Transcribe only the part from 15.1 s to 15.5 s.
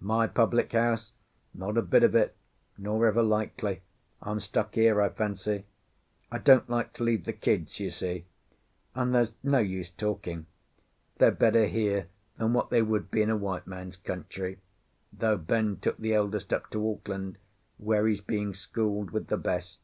though